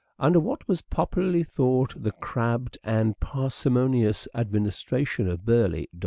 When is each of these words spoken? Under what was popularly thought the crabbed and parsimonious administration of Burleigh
Under 0.17 0.39
what 0.39 0.67
was 0.67 0.81
popularly 0.81 1.43
thought 1.43 1.93
the 1.95 2.11
crabbed 2.11 2.75
and 2.83 3.19
parsimonious 3.19 4.27
administration 4.33 5.27
of 5.27 5.45
Burleigh 5.45 5.85